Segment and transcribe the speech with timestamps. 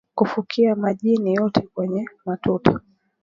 [0.15, 2.79] kufukia majni yote kwenye matuta